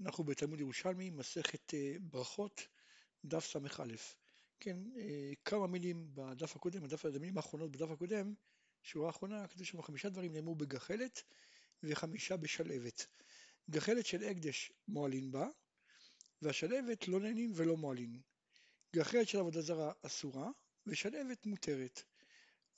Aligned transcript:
אנחנו 0.00 0.24
בתלמוד 0.24 0.60
ירושלמי, 0.60 1.10
מסכת 1.10 1.74
אה, 1.74 1.94
ברכות, 2.00 2.68
דף 3.24 3.46
ס"א. 3.46 3.84
כן, 4.60 4.76
אה, 4.96 5.32
כמה 5.44 5.66
מילים 5.66 6.14
בדף 6.14 6.56
הקודם, 6.56 6.82
בדף 6.82 7.04
המילים 7.04 7.36
האחרונות 7.36 7.70
בדף 7.70 7.90
הקודם, 7.90 8.34
שורה 8.82 9.06
האחרונה, 9.06 9.48
כתוב 9.48 9.66
שם 9.66 9.82
חמישה 9.82 10.08
דברים 10.08 10.32
נאמרו 10.32 10.54
בגחלת 10.54 11.22
וחמישה 11.82 12.36
בשלהבת. 12.36 13.06
גחלת 13.70 14.06
של 14.06 14.24
הקדש 14.24 14.72
מועלין 14.88 15.32
בה, 15.32 15.48
והשלהבת 16.42 17.08
לא 17.08 17.20
נהנים 17.20 17.52
ולא 17.54 17.76
מועלין. 17.76 18.20
גחלת 18.96 19.28
של 19.28 19.38
עבודה 19.38 19.60
זרה 19.60 19.92
אסורה, 20.02 20.50
ושלהבת 20.86 21.46
מותרת. 21.46 22.02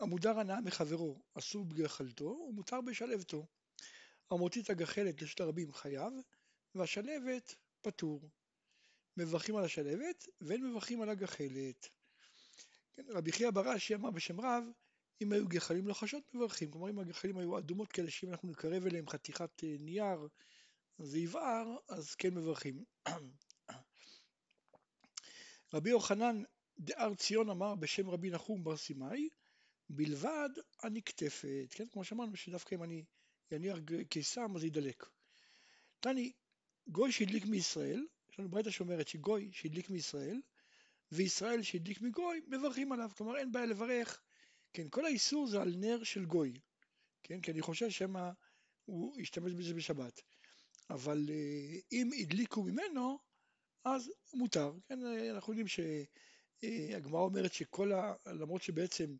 המודר 0.00 0.38
הנאה 0.38 0.60
מחברו 0.60 1.22
אסור 1.34 1.64
בגחלתו 1.64 2.46
ומותר 2.48 2.80
בשלהבתו. 2.80 3.46
המוציא 4.30 4.62
את 4.62 4.70
הגחלת 4.70 5.22
לשת 5.22 5.40
הרבים 5.40 5.72
חייב, 5.72 6.12
והשלהבת 6.74 7.54
פטור. 7.80 8.30
מברכים 9.16 9.56
על 9.56 9.64
השלהבת 9.64 10.28
ואין 10.40 10.70
מברכים 10.70 11.02
על 11.02 11.08
הגחלת. 11.08 11.88
כן, 12.92 13.02
רבי 13.08 13.32
חייא 13.32 13.50
בראשי 13.50 13.94
אמר 13.94 14.10
בשם 14.10 14.40
רב, 14.40 14.64
אם 15.22 15.32
היו 15.32 15.48
גחלים 15.48 15.88
לחשות 15.88 16.34
מברכים, 16.34 16.70
כלומר 16.70 16.90
אם 16.90 16.98
הגחלים 16.98 17.38
היו 17.38 17.58
אדומות 17.58 17.92
כאלה 17.92 18.10
שאם 18.10 18.30
אנחנו 18.30 18.48
נקרב 18.48 18.86
אליהם 18.86 19.08
חתיכת 19.08 19.64
אה, 19.64 19.76
נייר 19.80 20.28
זה 20.98 21.18
יבער, 21.18 21.76
אז 21.88 22.14
כן 22.14 22.34
מברכים. 22.34 22.84
רבי 25.74 25.90
יוחנן 25.90 26.42
דהר 26.78 27.14
ציון 27.14 27.50
אמר 27.50 27.74
בשם 27.74 28.10
רבי 28.10 28.30
נחום 28.30 28.64
בר 28.64 28.76
סימאי, 28.76 29.28
בלבד 29.88 30.48
הנקטפת, 30.82 31.66
כן, 31.70 31.88
כמו 31.92 32.04
שאמרנו 32.04 32.36
שדווקא 32.36 32.74
אם 32.74 32.82
אני 32.82 33.04
יניח 33.50 33.78
קיסם 34.08 34.56
אז 34.56 34.64
ידלק. 34.64 35.06
תני, 36.00 36.32
גוי 36.90 37.12
שהדליק 37.12 37.46
מישראל, 37.46 38.06
יש 38.30 38.38
לנו 38.38 38.48
ברייתא 38.48 38.70
שאומרת 38.70 39.08
שגוי 39.08 39.50
שהדליק 39.52 39.90
מישראל, 39.90 40.40
וישראל 41.12 41.62
שהדליק 41.62 42.00
מגוי, 42.00 42.40
מברכים 42.46 42.92
עליו. 42.92 43.10
כלומר, 43.16 43.36
אין 43.36 43.52
בעיה 43.52 43.66
לברך. 43.66 44.20
כן, 44.72 44.88
כל 44.88 45.04
האיסור 45.04 45.46
זה 45.46 45.62
על 45.62 45.74
נר 45.76 46.04
של 46.04 46.24
גוי. 46.24 46.60
כן, 47.22 47.40
כי 47.40 47.50
אני 47.50 47.62
חושב 47.62 47.90
שמא 47.90 48.30
הוא 48.84 49.20
ישתמש 49.20 49.52
בזה 49.52 49.74
בשבת. 49.74 50.20
אבל 50.90 51.26
אה, 51.30 51.78
אם 51.92 52.10
הדליקו 52.20 52.62
ממנו, 52.62 53.18
אז 53.84 54.10
מותר. 54.34 54.72
כן, 54.88 54.98
אנחנו 55.30 55.52
יודעים 55.52 55.68
שהגמרא 55.68 57.20
אומרת 57.20 57.52
שכל 57.52 57.92
ה... 57.92 58.14
למרות 58.26 58.62
שבעצם 58.62 59.16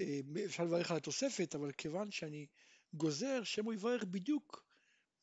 אה, 0.00 0.20
אפשר 0.44 0.64
לברך 0.64 0.90
על 0.90 0.96
התוספת, 0.96 1.54
אבל 1.54 1.72
כיוון 1.72 2.10
שאני 2.10 2.46
גוזר 2.94 3.42
הוא 3.64 3.74
יברך 3.74 4.04
בדיוק, 4.04 4.64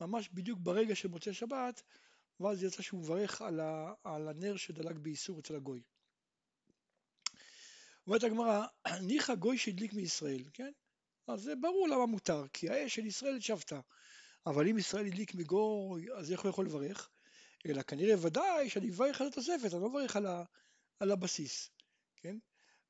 ממש 0.02 0.30
בדיוק 0.34 0.60
ברגע 0.62 0.96
של 0.96 1.08
מוצאי 1.08 1.34
שבת, 1.34 1.82
ואז 2.40 2.64
יצא 2.64 2.82
שהוא 2.82 3.00
מברך 3.00 3.42
על, 3.42 3.60
ה, 3.60 3.94
על 4.04 4.28
הנר 4.28 4.58
שדלק 4.58 4.96
באיסור 4.96 5.40
אצל 5.40 5.56
הגוי. 5.56 5.82
אומרת 8.08 8.24
הגמרא, 8.24 8.66
ניחא 9.02 9.36
גוי 9.36 9.58
שהדליק 9.58 9.94
מישראל, 9.94 10.44
כן? 10.54 10.72
אז 11.28 11.42
זה 11.42 11.56
ברור 11.56 11.88
למה 11.88 12.06
מותר, 12.06 12.48
כי 12.54 12.70
האש 12.70 12.96
של 12.96 13.06
ישראל 13.06 13.40
שבתה. 13.40 13.80
אבל 14.46 14.68
אם 14.68 14.78
ישראל 14.78 15.06
הדליק 15.06 15.36
מגוי, 15.36 16.06
אז 16.16 16.32
איך 16.32 16.42
הוא 16.42 16.50
יכול 16.50 16.66
לברך? 16.66 17.10
אלא 17.66 17.82
כנראה 17.82 18.16
ודאי 18.22 18.70
שאני 18.70 18.88
מברך 18.88 19.22
על 19.22 19.28
התוספת, 19.28 19.74
אני 19.74 19.82
לא 19.82 19.90
מברך 19.90 20.16
על, 20.16 20.26
ה, 20.26 20.44
על 21.00 21.12
הבסיס, 21.12 21.70
כן? 22.16 22.38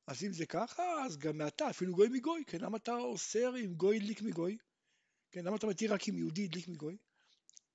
אז 0.06 0.24
אם 0.24 0.32
זה 0.32 0.46
ככה, 0.46 0.82
אז 1.04 1.18
גם 1.18 1.38
מעתה, 1.38 1.70
אפילו 1.70 1.94
גוי 1.94 2.08
מגוי, 2.08 2.44
כן? 2.46 2.60
למה 2.60 2.76
אתה 2.76 2.94
אוסר 2.96 3.56
אם 3.56 3.74
גוי 3.74 3.96
הדליק 3.96 4.22
מגוי? 4.22 4.58
כן, 5.30 5.44
למה 5.44 5.56
אתה 5.56 5.66
מתיר 5.66 5.94
רק 5.94 6.08
אם 6.08 6.16
יהודי 6.16 6.44
הדליק 6.44 6.68
מגוי? 6.68 6.96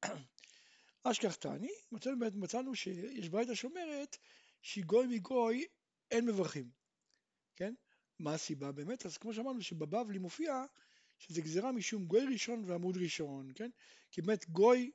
אשכח 1.03 1.35
תעני, 1.35 1.71
מצאנו, 1.91 2.17
מצאנו 2.35 2.75
שיש 2.75 3.29
ברייתא 3.29 3.55
שאומרת 3.55 4.17
שגוי 4.61 5.07
מגוי 5.07 5.65
אין 6.11 6.25
מברכים, 6.25 6.69
כן? 7.55 7.73
מה 8.19 8.33
הסיבה 8.33 8.71
באמת? 8.71 9.05
אז 9.05 9.17
כמו 9.17 9.33
שאמרנו 9.33 9.61
שבבבלי 9.61 10.19
מופיע 10.19 10.65
שזה 11.17 11.41
גזירה 11.41 11.71
משום 11.71 12.05
גוי 12.05 12.25
ראשון 12.33 12.63
ועמוד 12.65 12.97
ראשון, 12.97 13.51
כן? 13.55 13.69
כי 14.11 14.21
באמת 14.21 14.49
גוי, 14.49 14.91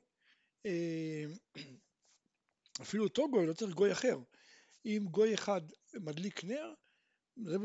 אה, 0.65 1.23
אפילו 2.81 3.03
אותו 3.03 3.29
גוי, 3.31 3.47
לא 3.47 3.53
צריך 3.53 3.75
גוי 3.75 3.91
אחר. 3.91 4.17
אם 4.85 5.05
גוי 5.11 5.33
אחד 5.33 5.61
מדליק 5.93 6.43
נר, 6.43 6.73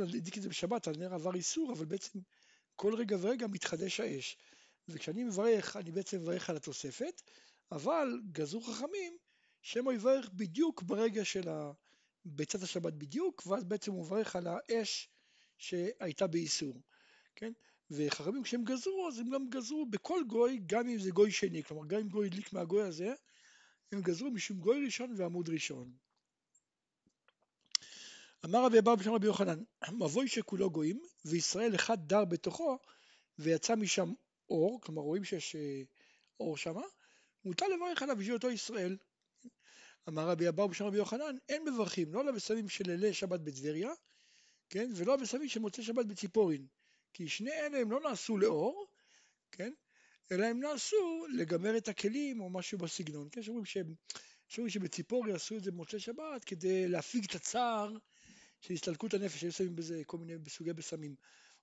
הדליק 0.02 0.36
את 0.38 0.42
זה 0.42 0.48
בשבת, 0.48 0.86
הנר 0.86 1.14
עבר 1.14 1.34
איסור, 1.34 1.72
אבל 1.72 1.84
בעצם 1.84 2.18
כל 2.76 2.94
רגע 2.94 3.16
ורגע 3.20 3.46
מתחדש 3.46 4.00
האש. 4.00 4.38
וכשאני 4.88 5.24
מברך, 5.24 5.76
אני 5.76 5.90
בעצם 5.90 6.20
מברך 6.20 6.50
על 6.50 6.56
התוספת, 6.56 7.22
אבל 7.72 8.20
גזרו 8.32 8.60
חכמים 8.60 9.16
שמא 9.62 9.92
יברך 9.92 10.28
בדיוק 10.28 10.82
ברגע 10.82 11.24
של 11.24 11.48
ביצת 12.24 12.62
השבת 12.62 12.92
בדיוק, 12.92 13.46
ואז 13.46 13.64
בעצם 13.64 13.92
הוא 13.92 14.04
מברך 14.04 14.36
על 14.36 14.46
האש 14.46 15.08
שהייתה 15.58 16.26
באיסור, 16.26 16.82
כן? 17.36 17.52
וחכמים 17.90 18.42
כשהם 18.42 18.64
גזרו, 18.64 19.08
אז 19.08 19.18
הם 19.18 19.30
גם 19.30 19.48
גזרו 19.50 19.86
בכל 19.86 20.22
גוי, 20.28 20.60
גם 20.66 20.88
אם 20.88 20.98
זה 20.98 21.10
גוי 21.10 21.30
שני, 21.30 21.64
כלומר 21.64 21.86
גם 21.86 22.00
אם 22.00 22.08
גוי 22.08 22.26
הדליק 22.26 22.52
מהגוי 22.52 22.82
הזה, 22.82 23.14
הם 23.92 24.02
גזרו 24.02 24.30
משום 24.30 24.58
גוי 24.58 24.84
ראשון 24.84 25.14
ועמוד 25.16 25.48
ראשון. 25.48 25.92
אמר 28.44 28.64
רבי 28.64 28.78
אבא 28.78 28.94
בשם 28.94 29.12
רבי 29.12 29.26
יוחנן, 29.26 29.62
מבוי 29.92 30.28
שכולו 30.28 30.70
גויים, 30.70 31.00
וישראל 31.24 31.74
אחד 31.74 32.08
דר 32.08 32.24
בתוכו, 32.24 32.78
ויצא 33.38 33.76
משם 33.76 34.12
אור, 34.50 34.80
כלומר 34.80 35.02
רואים 35.02 35.24
שיש 35.24 35.56
אה, 35.56 35.82
אור 36.40 36.56
שמה, 36.56 36.82
מותר 37.44 37.66
לברך 37.68 38.02
עליו 38.02 38.16
בשביל 38.16 38.34
אותו 38.34 38.50
ישראל. 38.50 38.96
אמר 40.08 40.28
רבי 40.28 40.48
אבאו 40.48 40.68
בשם 40.68 40.84
רבי 40.84 40.96
יוחנן, 40.96 41.36
אין 41.48 41.64
מברכים 41.68 42.14
לא 42.14 42.20
על 42.20 42.28
הבשמים 42.28 42.68
של 42.68 42.84
לילי 42.86 43.14
שבת 43.14 43.40
בטבריה, 43.40 43.90
כן, 44.68 44.90
ולא 44.96 45.14
הבשמים 45.14 45.48
של 45.48 45.60
מוצאי 45.60 45.84
שבת 45.84 46.06
בציפורין, 46.06 46.66
כי 47.12 47.28
שני 47.28 47.52
אלה 47.52 47.78
הם 47.78 47.90
לא 47.90 48.00
נעשו 48.00 48.38
לאור, 48.38 48.86
כן, 49.52 49.72
אלא 50.32 50.44
הם 50.46 50.60
נעשו 50.60 51.26
לגמר 51.34 51.76
את 51.76 51.88
הכלים 51.88 52.40
או 52.40 52.50
משהו 52.50 52.78
בסגנון, 52.78 53.28
כן, 53.32 53.42
שאומרים 53.42 53.64
שהם, 53.64 53.94
שאומרים 54.48 54.70
שבציפורי 54.70 55.32
עשו 55.32 55.56
את 55.56 55.64
זה 55.64 55.70
במוצאי 55.70 56.00
שבת 56.00 56.44
כדי 56.46 56.88
להפיג 56.88 57.24
את 57.24 57.34
הצער 57.34 57.92
של 58.60 58.74
הסתלקות 58.74 59.14
הנפש, 59.14 59.42
היו 59.42 59.52
שמים 59.52 59.76
בזה 59.76 60.02
כל 60.06 60.18
מיני 60.18 60.34
סוגי 60.48 60.72
בשמים, 60.72 61.14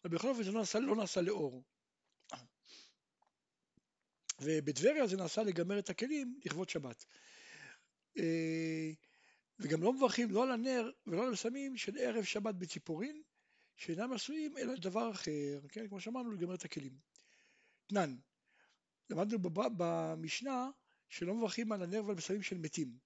אבל 0.04 0.16
בכל 0.16 0.30
אופן 0.30 0.44
זה 0.44 0.52
לא 0.52 0.60
נעשה, 0.60 0.80
לא 0.80 0.96
נעשה 0.96 1.22
לאור. 1.22 1.64
ובטבריה 4.44 5.08
זה 5.08 5.18
נעשה 5.18 5.44
לגמר 5.44 5.80
את 5.80 5.90
הכלים 5.90 6.40
לכבוד 6.46 6.70
שבת. 6.70 7.06
אה, 8.18 8.92
וגם 9.60 9.84
לא 9.84 9.94
מברכים 9.94 10.32
לא 10.32 10.44
על 10.44 10.52
הנר 10.52 10.92
ולא 11.08 11.28
על 11.28 11.34
הסמים 11.34 11.78
של 11.78 11.98
ערב 11.98 12.24
שבת 12.24 12.56
בציפורין, 12.56 13.22
שאינם 13.76 14.14
עשויים 14.14 14.58
אלא 14.58 14.76
דבר 14.76 15.12
אחר, 15.12 15.60
כן? 15.70 15.88
כמו 15.88 16.00
שאמרנו, 16.00 16.32
לגמר 16.32 16.56
את 16.56 16.66
הכלים. 16.66 16.94
תנן, 17.88 18.16
למדנו 19.10 19.38
במשנה 19.78 20.70
שלא 21.10 21.34
מברכים 21.34 21.72
על 21.72 21.84
הנר 21.84 22.06
ועל 22.06 22.16
בשמים 22.16 22.42
של 22.42 22.58
מתים. 22.58 22.98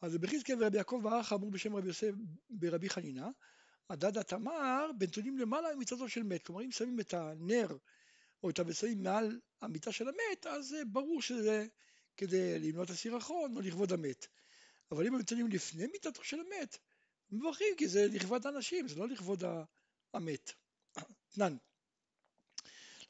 אז 0.00 0.16
בחזקאל 0.16 0.62
ורבי 0.62 0.76
יעקב 0.76 1.00
ברח 1.02 1.32
אמרו 1.32 1.50
בשם 1.50 1.76
רבי 1.76 1.88
יוסף 1.88 2.12
ברבי 2.50 2.88
חנינה, 2.88 3.30
הדדה 3.90 4.22
תמר 4.22 4.90
בנתונים 4.98 5.38
למעלה 5.38 5.76
ממצוותו 5.76 6.08
של 6.08 6.22
מת. 6.22 6.46
כלומר 6.46 6.62
אם 6.62 6.70
שמים 6.70 7.00
את 7.00 7.14
הנר 7.14 7.76
או 8.42 8.50
את 8.50 8.58
הבשמים 8.58 9.02
מעל 9.02 9.40
המיטה 9.60 9.92
של 9.92 10.08
המת, 10.08 10.46
אז 10.46 10.76
ברור 10.86 11.22
שזה 11.22 11.66
כדי 12.16 12.58
למנוע 12.58 12.84
את 12.84 12.90
הסירחון 12.90 13.56
או 13.56 13.60
לכבוד 13.60 13.92
המת. 13.92 14.26
אבל 14.90 15.06
אם 15.06 15.12
הם 15.12 15.18
נמצאים 15.18 15.48
לפני 15.48 15.86
מיטתו 15.86 16.24
של 16.24 16.40
המת, 16.40 16.78
מברכים 17.30 17.74
כי 17.76 17.88
זה 17.88 18.06
לכבוד 18.12 18.46
האנשים, 18.46 18.88
זה 18.88 18.96
לא 18.96 19.08
לכבוד 19.08 19.42
המת. 20.14 20.52
תנן. 21.34 21.56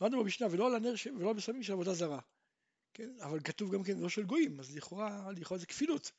למדנו 0.00 0.22
במשנה 0.22 0.46
ולא 0.50 0.66
על 0.66 0.74
הנר 0.74 0.94
ולא 1.18 1.28
על 1.28 1.36
בשמים 1.36 1.62
של 1.62 1.72
עבודה 1.72 1.94
זרה. 1.94 2.20
כן? 2.94 3.10
אבל 3.20 3.40
כתוב 3.40 3.74
גם 3.74 3.82
כן 3.82 3.98
לא 3.98 4.08
של 4.08 4.22
גויים, 4.22 4.60
אז 4.60 4.76
לכאורה, 4.76 5.32
לכאורה 5.36 5.58
זה 5.58 5.66
כפילות. 5.66 6.12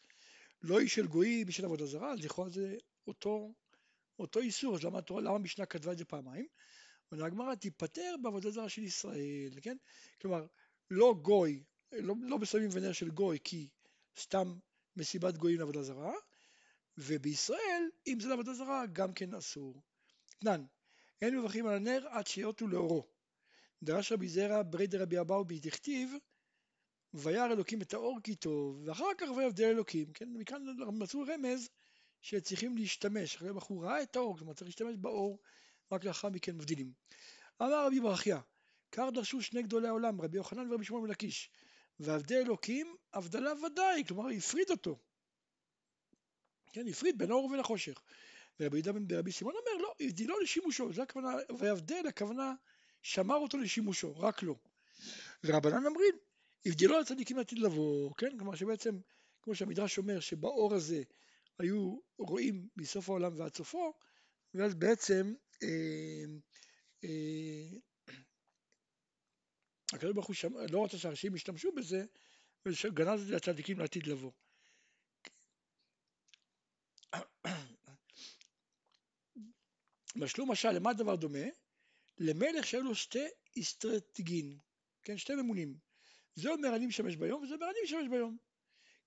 לא 0.61 0.79
היא 0.79 0.89
של 0.89 1.07
גויים, 1.07 1.47
היא 1.47 1.53
של 1.53 1.65
עבודה 1.65 1.85
זרה, 1.85 2.11
אז 2.11 2.19
לכאורה 2.19 2.49
זה 2.49 2.75
אותו, 3.07 3.53
אותו 4.19 4.39
איסור, 4.39 4.75
אז 4.75 4.83
למה, 4.83 4.99
למה 5.09 5.35
המשנה 5.35 5.65
כתבה 5.65 5.91
את 5.91 5.97
זה 5.97 6.05
פעמיים? 6.05 6.47
והגמרא 7.11 7.55
תיפטר 7.55 8.15
בעבודה 8.21 8.49
זרה 8.49 8.69
של 8.69 8.83
ישראל, 8.83 9.59
כן? 9.61 9.77
כלומר, 10.21 10.45
לא 10.91 11.15
גוי, 11.21 11.63
לא, 11.91 12.15
לא 12.21 12.37
בסמים 12.37 12.69
ונר 12.71 12.91
של 12.91 13.09
גוי 13.09 13.37
כי 13.43 13.69
סתם 14.19 14.55
מסיבת 14.95 15.37
גויים 15.37 15.59
לעבודה 15.59 15.83
זרה, 15.83 16.13
ובישראל, 16.97 17.89
אם 18.07 18.19
זה 18.19 18.29
לעבודה 18.29 18.53
זרה, 18.53 18.85
גם 18.85 19.13
כן 19.13 19.33
אסור. 19.33 19.81
תנן, 20.39 20.65
אין 21.21 21.39
מברכים 21.39 21.67
על 21.67 21.75
הנר 21.75 22.07
עד 22.09 22.27
שיעוטו 22.27 22.67
לאורו. 22.67 23.07
דרש 23.83 24.11
רבי 24.11 24.27
זרע 24.27 24.61
ברי 24.63 24.87
דרבי 24.87 25.19
אבאו 25.19 25.43
דכתיב 25.61 26.11
וירא 27.13 27.45
אלוקים 27.45 27.81
את 27.81 27.93
האור 27.93 28.19
כי 28.23 28.35
טוב, 28.35 28.81
ואחר 28.85 29.05
כך 29.17 29.27
ויבדל 29.37 29.65
אלוקים, 29.65 30.13
כן? 30.13 30.29
מכאן 30.33 30.63
מצאו 30.93 31.21
רמז 31.21 31.69
שצריכים 32.21 32.77
להשתמש, 32.77 33.35
אחרי 33.35 33.49
הבחור 33.49 33.85
ראה 33.85 34.03
את 34.03 34.15
האור, 34.15 34.37
כלומר 34.37 34.53
צריך 34.53 34.67
להשתמש 34.67 34.95
באור 34.95 35.39
רק 35.91 36.03
לאחר 36.03 36.29
מכן 36.29 36.55
מבדילים. 36.55 36.91
אמר 37.61 37.85
רבי 37.85 37.99
ברכיה, 37.99 38.39
כך 38.91 39.05
דרשו 39.13 39.41
שני 39.41 39.63
גדולי 39.63 39.87
העולם, 39.87 40.21
רבי 40.21 40.37
יוחנן 40.37 40.71
ורבי 40.71 40.85
שמעון 40.85 41.03
מלקיש, 41.03 41.51
ועבדי 41.99 42.37
אלוקים 42.37 42.95
הבדלה 43.13 43.51
ודאי, 43.65 44.03
כלומר 44.07 44.29
הפריד 44.37 44.69
אותו. 44.69 44.99
כן, 46.73 46.87
הפריד 46.87 47.17
בין 47.17 47.31
האור 47.31 47.45
ובין 47.45 47.59
החושך. 47.59 48.01
ורבי 48.59 48.77
יהודה 48.77 48.91
בן 48.91 49.15
רבי 49.15 49.31
שמעון 49.31 49.55
אומר, 49.55 49.81
לא, 49.81 49.93
הבדילו 49.99 50.39
לשימושו, 50.39 50.93
זה 50.93 51.03
הכוונה, 51.03 51.29
ויבדל, 51.59 52.07
הכוונה, 52.07 52.53
שמר 53.01 53.35
אותו 53.35 53.57
לשימושו, 53.57 54.19
רק 54.19 54.43
לו. 54.43 54.55
ורבנן 55.43 55.85
אומרים, 55.85 56.15
הבדילו 56.65 56.99
לצדיקים 56.99 57.37
לעתיד 57.37 57.59
לבוא, 57.59 58.11
כן, 58.17 58.37
כלומר 58.37 58.55
שבעצם, 58.55 58.99
כמו 59.41 59.55
שהמדרש 59.55 59.97
אומר, 59.97 60.19
שבאור 60.19 60.73
הזה 60.73 61.03
היו 61.59 61.97
רואים 62.17 62.67
מסוף 62.77 63.09
העולם 63.09 63.39
ועד 63.39 63.55
סופו, 63.55 63.93
ואז 64.53 64.75
בעצם 64.75 65.33
הקדוש 69.93 70.13
ברוך 70.13 70.27
הוא 70.27 70.61
לא 70.71 70.85
רצה 70.85 70.97
שהראשים 70.97 71.35
ישתמשו 71.35 71.71
בזה, 71.71 72.05
וגנז 72.65 73.21
את 73.21 73.27
זה 73.27 73.35
לצדיקים 73.35 73.79
לעתיד 73.79 74.07
לבוא. 74.07 74.31
משלו 80.15 80.45
משל, 80.45 80.71
למה 80.71 80.89
הדבר 80.89 81.15
דומה? 81.15 81.45
למלך 82.17 82.67
שהיו 82.67 82.83
לו 82.83 82.95
שתי 82.95 83.25
אסטרטגין, 83.59 84.57
כן, 85.03 85.17
שתי 85.17 85.35
ממונים. 85.35 85.77
זה 86.35 86.49
אומר 86.49 86.75
אני 86.75 86.85
משמש 86.85 87.15
ביום, 87.15 87.43
וזה 87.43 87.55
אומר 87.55 87.69
אני 87.69 87.79
משמש 87.83 88.07
ביום. 88.09 88.37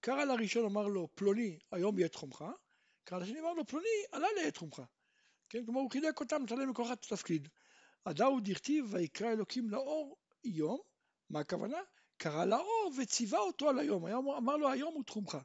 קרא 0.01 0.25
לראשון 0.25 0.65
אמר 0.65 0.87
לו 0.87 1.09
פלוני 1.15 1.59
היום 1.71 1.99
יהיה 1.99 2.09
תחומך, 2.09 2.45
קרא 3.05 3.19
לשני 3.19 3.41
אמר 3.41 3.53
לו 3.53 3.67
פלוני 3.67 3.89
הלילה 4.13 4.41
יהיה 4.41 4.51
תחומך. 4.51 4.83
כן, 5.51 5.65
כלומר 5.65 5.81
הוא 5.81 5.91
חילק 5.91 6.21
אותם, 6.21 6.43
נתן 6.43 6.59
להם 6.59 6.71
לכל 6.71 6.85
אחד 6.85 6.95
תפקיד. 6.95 7.49
הדאו 8.07 8.41
דכתיב 8.41 8.87
ויקרא 8.95 9.33
אלוקים 9.33 9.71
לאור 9.71 10.17
יום, 10.45 10.79
מה 11.31 11.41
הכוונה? 11.41 11.79
קרא 12.17 12.45
לאור 12.45 12.91
וציווה 12.99 13.39
אותו 13.39 13.69
על 13.69 13.79
היום, 13.79 14.05
היום 14.05 14.31
אמר 14.31 14.57
לו 14.57 14.71
היום 14.71 14.95
הוא 14.95 15.05
תחומך. 15.05 15.39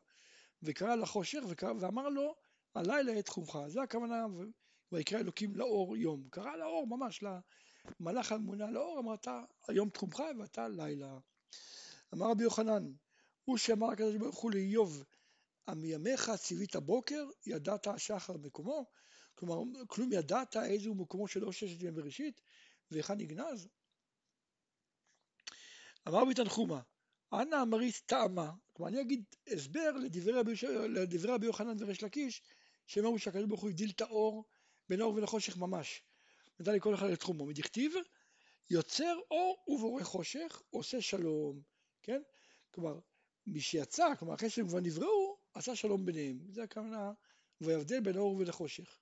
וקרא 0.64 0.96
לחושך 0.96 1.40
וקרא, 1.48 1.74
ואמר 1.80 2.10
לו 2.10 2.36
הלילה 2.76 3.12
יהיה 3.12 3.24
תחומך. 3.24 3.58
זה 3.68 3.82
הכוונה 3.82 4.26
ויקרא 4.92 5.20
אלוקים 5.20 5.56
לאור 5.56 5.98
יום. 5.98 6.28
קרא 6.30 6.56
לאור 6.56 6.88
ממש, 6.88 7.24
למלאך 8.00 8.32
הממונה 8.32 8.72
לאור, 8.72 9.00
אמרת 9.00 9.28
היום 9.68 9.90
תחומך 9.90 10.24
ואתה 10.40 10.68
לילה. 10.68 11.18
אמר 12.14 12.30
רבי 12.30 12.44
יוחנן, 12.44 12.92
הוא 13.46 13.58
שאמר 13.58 13.92
הקדוש 13.92 14.16
ברוך 14.16 14.40
הוא 14.40 14.52
לאיוב, 14.52 15.04
מימיך 15.76 16.32
ציווית 16.38 16.76
בוקר, 16.76 17.26
ידעת 17.46 17.88
השחר 17.88 18.38
מקומו, 18.38 18.86
כלומר, 19.36 19.84
כלום 19.88 20.14
ידעת 20.14 20.58
איזה 20.58 20.90
הוא 20.90 20.96
מקומו 20.96 21.28
של 21.28 21.46
אושר 21.46 21.68
שתהיה 21.68 21.92
בראשית, 21.92 22.42
והיכן 22.92 23.18
נגנז? 23.18 23.68
אמר 26.08 26.22
רבי 26.22 26.34
תנחומה, 26.34 26.82
אנא 27.34 27.62
אמרית 27.62 28.02
טעמה, 28.06 28.52
כלומר 28.74 28.92
אני 28.92 29.02
אגיד 29.02 29.24
הסבר 29.48 29.92
לדברי 30.90 31.32
רבי 31.34 31.46
יוחנן 31.46 31.76
וריש 31.80 32.04
לקיש, 32.04 32.42
שהם 32.88 33.06
אמרו 33.06 33.20
שהקדוש 33.20 33.46
ברוך 33.46 33.62
הוא 33.62 33.70
הגדיל 33.70 33.90
את 33.90 34.02
האור 34.02 34.46
בין 34.90 35.02
האור 35.02 35.14
ולחושך 35.14 35.58
ממש. 35.58 36.04
נתן 36.60 36.72
לי 36.72 36.80
כל 36.80 36.96
אחד 36.96 37.10
לתחומו. 37.10 37.46
מדכתיב, 37.46 37.94
יוצר 38.70 39.18
אור 39.32 39.64
ובורא 39.68 40.04
חושך, 40.04 40.62
עושה 40.70 41.02
שלום, 41.02 41.62
כן? 42.02 42.22
כלומר, 42.72 43.00
מי 43.48 43.62
שיצא, 43.62 44.16
כלומר 44.20 44.34
אחרי 44.34 44.50
שהם 44.50 44.68
כבר 44.68 44.80
נבראו, 44.80 45.38
עשה 45.54 45.76
שלום 45.76 46.06
ביניהם. 46.06 46.40
זה 46.50 46.64
הכוונה, 46.64 47.12
ויבדל 47.62 48.00
בין 48.00 48.18
האור 48.18 48.36
ולחושך. 48.36 49.00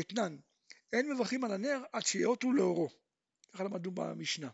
אתנן, 0.00 0.36
אין 0.92 1.12
מברכים 1.12 1.44
על 1.44 1.52
הנר 1.52 1.82
עד 1.92 2.06
שיאותו 2.06 2.52
לאורו. 2.52 2.88
ככה 3.52 3.64
למדנו 3.64 3.90
במשנה. 3.90 4.50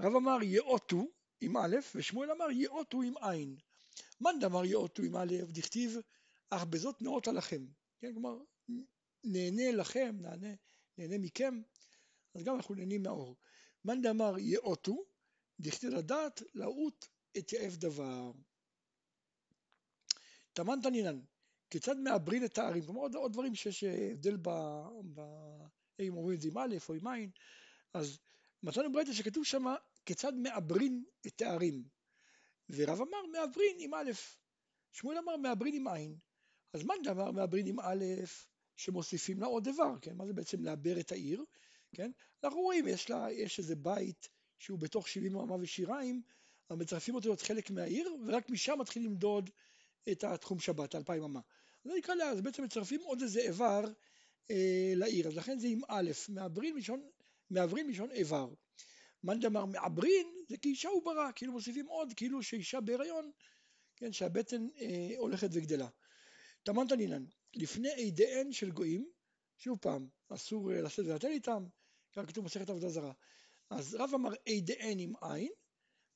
רב 0.00 0.14
אמר 0.16 0.38
יאותו 0.42 1.06
עם 1.40 1.56
א', 1.56 1.76
ושמואל 1.94 2.30
אמר 2.30 2.50
יאותו 2.50 3.02
עם 3.02 3.14
עין. 3.20 3.56
מאן 4.20 4.38
דאמר 4.40 4.64
יאותו 4.64 5.02
עם 5.02 5.16
א', 5.16 5.34
דכתיב, 5.48 5.96
אך 6.50 6.64
בזאת 6.64 7.02
נאותה 7.02 7.32
לכם. 7.32 7.66
כן, 8.00 8.12
כלומר, 8.12 8.38
נהנה 9.24 9.72
לכם, 9.72 10.16
נהנה, 10.20 10.54
נהנה 10.98 11.18
מכם, 11.18 11.62
אז 12.34 12.42
גם 12.42 12.56
אנחנו 12.56 12.74
נהנים 12.74 13.02
מהאור. 13.02 13.36
מאן 13.84 14.02
דאמר 14.02 14.38
יאותו, 14.38 15.04
דכתיב 15.60 15.90
לדעת 15.90 16.42
להוט 16.54 17.06
את 17.38 17.52
יאב 17.52 17.76
דבר. 17.76 18.32
תמן 20.52 20.78
תנינן, 20.82 21.20
כיצד 21.70 21.96
מעברין 21.98 22.44
את 22.44 22.58
הערים, 22.58 22.84
כלומר 22.84 23.00
עוד, 23.00 23.14
עוד 23.14 23.32
דברים 23.32 23.54
שיש 23.54 23.84
הבדל 23.84 24.36
ב... 24.36 24.48
ב... 25.14 25.20
אם 26.00 26.16
אומרים 26.16 26.36
את 26.36 26.40
זה 26.40 26.48
עם 26.48 26.58
א' 26.58 26.76
או 26.88 26.94
עם 26.94 27.06
עין, 27.06 27.30
אז 27.94 28.18
מצאנו 28.62 28.92
ברייתא 28.92 29.12
שכתוב 29.12 29.44
שם 29.44 29.64
כיצד 30.06 30.34
מעברין 30.34 31.04
את 31.26 31.42
הערים, 31.42 31.84
ורב 32.70 33.00
אמר 33.00 33.26
מעברין 33.32 33.76
עם 33.78 33.94
א', 33.94 34.10
שמואל 34.92 35.18
אמר 35.18 35.36
מעברין 35.36 35.74
עם 35.74 35.88
עין, 35.88 36.16
אז 36.72 36.82
מה 36.82 36.94
דבר 37.04 37.30
מעברין 37.30 37.66
עם 37.66 37.80
א', 37.80 38.04
שמוסיפים 38.76 39.40
לה 39.40 39.46
עוד 39.46 39.64
דבר, 39.64 39.94
כן? 40.02 40.16
מה 40.16 40.26
זה 40.26 40.32
בעצם 40.32 40.64
לעבר 40.64 41.00
את 41.00 41.12
העיר, 41.12 41.44
כן? 41.94 42.10
אנחנו 42.44 42.60
רואים, 42.60 42.88
יש 42.88 43.10
לה, 43.10 43.32
יש 43.32 43.58
איזה 43.58 43.76
בית 43.76 44.28
שהוא 44.58 44.78
בתוך 44.78 45.08
70 45.08 45.36
אמה 45.36 45.56
ושיריים, 45.60 46.22
אז 46.68 46.76
מצרפים 46.78 47.14
אותו 47.14 47.28
להיות 47.28 47.42
חלק 47.42 47.70
מהעיר, 47.70 48.16
ורק 48.26 48.50
משם 48.50 48.78
מתחילים 48.78 49.10
למדוד 49.10 49.50
את 50.12 50.24
התחום 50.24 50.60
שבת, 50.60 50.94
אלפיים 50.94 51.22
אמה. 51.22 51.40
זה 51.84 51.90
נקרא 51.98 52.14
לה, 52.14 52.30
אז 52.30 52.40
בעצם 52.40 52.64
מצרפים 52.64 53.00
עוד 53.00 53.22
איזה 53.22 53.40
איבר 53.40 53.84
אה, 54.50 54.92
לעיר, 54.96 55.28
אז 55.28 55.36
לכן 55.36 55.58
זה 55.58 55.66
עם 55.68 55.80
א', 55.88 56.10
מעברין 56.28 56.74
מלשון, 56.74 57.08
מעברין 57.50 57.86
מלשון 57.86 58.10
איבר. 58.10 58.48
מאן 59.24 59.40
דאמר 59.40 59.64
מעברין 59.64 60.26
זה 60.48 60.56
כי 60.56 60.68
אישה 60.68 60.88
הוא 60.88 61.04
ברא, 61.04 61.30
כאילו 61.34 61.52
מוסיפים 61.52 61.86
עוד, 61.86 62.12
כאילו 62.16 62.42
שאישה 62.42 62.80
בהיריון, 62.80 63.30
כן, 63.96 64.12
שהבטן 64.12 64.68
אה, 64.80 65.14
הולכת 65.16 65.48
וגדלה. 65.52 65.88
תמנת 66.62 66.92
נינן, 66.92 67.24
לפני 67.54 67.90
עדיהן 68.06 68.52
של 68.52 68.70
גויים, 68.70 69.08
שוב 69.58 69.78
פעם, 69.78 70.08
אסור 70.28 70.72
אה, 70.72 70.82
לשאת 70.82 71.06
ולתן 71.06 71.28
איתם, 71.28 71.64
כך 72.12 72.26
כתוב 72.26 72.44
מסכת 72.44 72.70
עבודה 72.70 72.88
זרה. 72.88 73.12
אז 73.70 73.94
רב 73.94 74.10
אמר 74.14 74.30
עדיהן 74.48 74.98
עם 74.98 75.12
עין, 75.20 75.52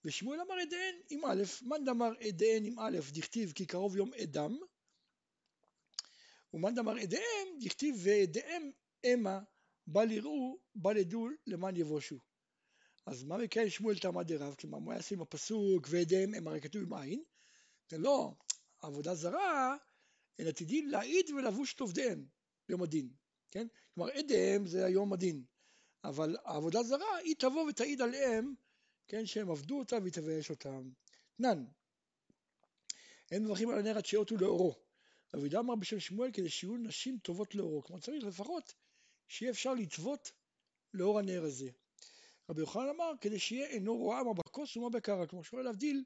ושמואל 0.05 0.41
אמר 0.41 0.55
עדיהן 0.55 0.95
עם 1.11 1.25
א', 1.25 1.43
מאן 1.63 1.85
דאמר 1.85 2.13
עדיהן 2.29 2.65
עם 2.65 2.79
א', 2.79 2.99
דכתיב 3.13 3.53
כי 3.53 3.67
קרוב 3.67 3.97
יום 3.97 4.11
עדם, 4.15 4.59
ומאן 6.55 6.75
דאמר 6.75 6.99
עדיהם, 6.99 7.49
דכתיב 7.61 7.95
ועדיהם 7.99 8.71
המה, 9.05 9.41
בל 9.87 10.11
יראו, 10.11 10.59
בל 10.75 10.97
ידעו 10.97 11.29
למען 11.47 11.77
יבושו. 11.77 12.19
אז 13.07 13.25
מה 13.25 13.39
מקרה 13.39 13.71
שמואל 13.71 13.99
תמא 13.99 14.23
דרב, 14.23 14.55
כלומר 14.55 14.79
מה 14.79 14.95
יעשה 14.95 15.15
עם 15.15 15.23
הפסוק 15.23 15.87
ועדיהם 15.91 16.35
הם 16.35 16.49
הרי 16.49 16.61
כתוב 16.61 16.83
עם 16.83 16.93
עין, 16.93 17.23
זה 17.89 17.99
לא, 17.99 18.35
עבודה 18.81 19.15
זרה, 19.15 19.77
אלא 20.41 20.51
תדעי 20.51 20.83
להעיד 20.83 21.31
ולבוש 21.31 21.75
את 21.75 21.81
עובדיהם 21.81 22.27
ביום 22.69 22.83
הדין, 22.83 23.09
כן? 23.51 23.67
כלומר 23.95 24.11
עדיהם 24.11 24.67
זה 24.67 24.87
היום 24.87 25.13
הדין, 25.13 25.45
אבל 26.05 26.37
העבודה 26.45 26.83
זרה 26.83 27.17
היא 27.17 27.35
תבוא 27.39 27.69
ותעיד 27.69 28.03
עליהם, 28.03 28.55
כן, 29.13 29.27
שהם 29.27 29.51
עבדו 29.51 29.79
אותה 29.79 29.99
והיא 30.03 30.13
תבייש 30.13 30.51
אותם. 30.51 30.91
תנן, 31.37 31.65
הם 33.31 33.45
מברכים 33.45 33.71
על 33.71 33.79
הנר 33.79 33.97
עד 33.97 34.07
שיעוטו 34.07 34.37
לאורו. 34.37 34.75
רבי 35.35 35.43
יהודה 35.43 35.61
אמר 35.61 35.75
בשם 35.75 36.01
שמואל 36.01 36.33
כדי 36.33 36.49
שיהיו 36.49 36.77
נשים 36.77 37.19
טובות 37.19 37.55
לאורו, 37.55 37.83
כלומר 37.83 38.01
צריך 38.01 38.25
לפחות 38.25 38.75
שיהיה 39.29 39.53
אפשר 39.53 39.75
לטוות 39.75 40.33
לאור 40.95 41.19
הנר 41.19 41.45
הזה. 41.45 41.71
רבי 42.51 42.61
יוחנן 42.61 42.89
אמר 42.89 43.13
כדי 43.21 43.39
שיהיה 43.39 43.67
אינו 43.67 43.97
רואה 43.97 44.23
מה 44.23 44.31
בכוס 44.35 44.77
ומה 44.77 44.91
בקרה, 44.91 45.27
כלומר 45.27 45.43
שהוא 45.43 45.61
להבדיל, 45.61 46.05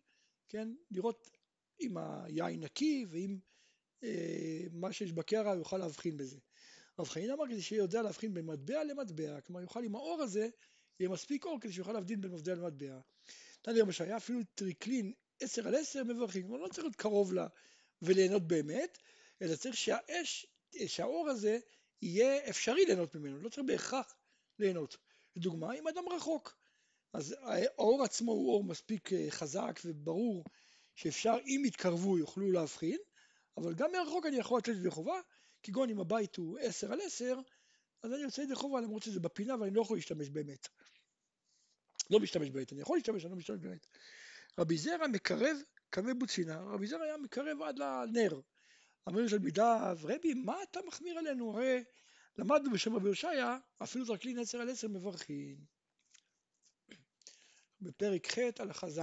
כן, 0.48 0.68
לראות 0.90 1.30
אם 1.80 1.96
היין 1.98 2.60
נקי 2.60 3.06
ואם 3.08 3.38
אה, 4.04 4.66
מה 4.72 4.92
שיש 4.92 5.12
בקערה 5.12 5.54
יוכל 5.54 5.78
להבחין 5.78 6.16
בזה. 6.16 6.38
רב 6.98 7.08
חנין 7.08 7.30
אמר 7.30 7.44
כדי 7.48 7.62
שיהיה 7.62 7.80
יודע 7.80 8.02
להבחין 8.02 8.34
בין 8.34 8.46
מטבע 8.46 8.84
למטבע, 8.84 9.40
כלומר 9.40 9.60
יוכל 9.60 9.84
עם 9.84 9.94
האור 9.94 10.22
הזה, 10.22 10.48
יהיה 11.00 11.08
מספיק 11.08 11.44
אור 11.44 11.60
כדי 11.60 11.72
שיוכל 11.72 11.92
להבדיל 11.92 12.16
בין 12.16 12.30
מטבע 12.30 12.54
למטבע. 12.54 13.00
תניא 13.62 13.82
למשל, 13.82 14.04
היה 14.04 14.16
אפילו 14.16 14.40
טריקלין 14.54 15.12
עשר 15.40 15.68
על 15.68 15.74
עשר 15.74 16.04
מברכים, 16.04 16.42
כלומר 16.46 16.58
לא 16.58 16.68
צריך 16.68 16.78
להיות 16.78 16.96
קרוב 16.96 17.32
לה 17.32 17.46
וליהנות 18.02 18.42
באמת, 18.48 18.98
אלא 19.42 19.56
צריך 19.56 19.76
שהאש, 19.76 20.46
שהאור 20.86 21.28
הזה 21.28 21.58
יהיה 22.02 22.48
אפשרי 22.50 22.84
ליהנות 22.84 23.14
ממנו, 23.14 23.38
לא 23.40 23.48
צריך 23.48 23.66
בהכרח 23.66 24.14
ליהנות. 24.58 24.96
לדוגמה, 25.36 25.74
אם 25.74 25.88
אדם 25.88 26.08
רחוק, 26.08 26.56
אז 27.12 27.36
האור 27.42 28.04
עצמו 28.04 28.32
הוא 28.32 28.52
אור 28.52 28.64
מספיק 28.64 29.12
אה, 29.12 29.26
חזק 29.30 29.80
וברור 29.84 30.44
שאפשר, 30.94 31.36
אם 31.46 31.62
יתקרבו 31.66 32.18
יוכלו 32.18 32.52
להבחין, 32.52 32.98
אבל 33.56 33.74
גם 33.74 33.92
מרחוק 33.92 34.26
אני 34.26 34.36
יכול 34.36 34.58
לתת 34.58 34.72
זה 34.82 34.90
חובה, 34.90 35.20
כגון 35.62 35.90
אם 35.90 36.00
הבית 36.00 36.36
הוא 36.36 36.58
10 36.58 36.92
על 36.92 37.00
10, 37.00 37.40
אז 38.02 38.12
אני 38.12 38.24
עושה 38.24 38.42
את 38.42 38.48
זה 38.48 38.56
חובה 38.56 38.80
למרות 38.80 39.02
שזה 39.02 39.20
בפינה 39.20 39.54
ואני 39.60 39.74
לא 39.74 39.82
יכול 39.82 39.96
להשתמש 39.96 40.28
באמת. 40.28 40.68
לא 42.10 42.20
משתמש 42.20 42.50
באמת, 42.50 42.72
אני 42.72 42.80
יכול 42.80 42.96
להשתמש, 42.96 43.24
אני 43.24 43.30
לא 43.30 43.36
משתמש 43.36 43.60
באמת. 43.60 43.86
רבי 44.58 44.78
זרע 44.78 45.06
מקרב 45.06 45.56
קווי 45.92 46.14
בוצינה, 46.14 46.60
רבי 46.60 46.86
זרע 46.86 47.04
היה 47.04 47.16
מקרב 47.16 47.62
עד 47.62 47.78
לנר. 47.78 48.40
אמרו 49.08 49.20
לתלמידיו, 49.20 49.96
רבי, 50.02 50.34
מה 50.34 50.62
אתה 50.62 50.80
מחמיר 50.86 51.18
עלינו? 51.18 51.50
הרי 51.50 51.84
למדנו 52.38 52.70
בשם 52.72 52.96
רבי 52.96 53.08
הושעיה, 53.08 53.58
אפילו 53.82 54.04
זרקלין 54.04 54.38
עשר 54.38 54.58
על 54.58 54.70
עשר 54.70 54.88
מברכים. 54.88 55.56
בפרק 57.80 58.26
ח' 58.26 58.38
הלכה 58.58 58.90
ז', 58.90 59.00